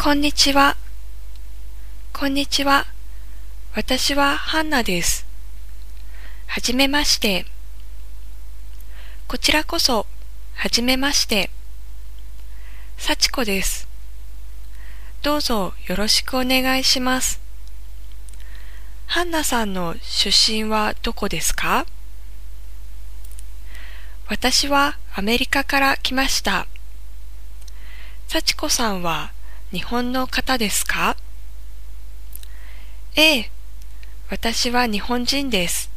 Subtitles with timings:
[0.00, 0.76] こんにちは。
[2.12, 2.86] こんにちは。
[3.74, 5.26] 私はハンナです。
[6.46, 7.46] はじめまして。
[9.26, 10.06] こちらこそ、
[10.54, 11.50] はじめまして。
[12.96, 13.88] 幸子です。
[15.22, 17.40] どうぞよろしくお願いします。
[19.06, 21.86] ハンナさんの出身はどこですか？
[24.28, 26.68] 私はアメリカから来ました。
[28.28, 29.32] 幸子さんは
[29.70, 31.14] 日本の方ですか？
[33.16, 33.50] ええ、
[34.30, 35.90] 私は日本人です。